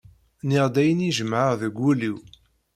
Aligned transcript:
Nniɣ-d 0.43 0.75
ayen 0.81 1.05
i 1.09 1.11
jemɛeɣ 1.17 1.53
deg 1.61 1.75
ul-iw. 1.89 2.17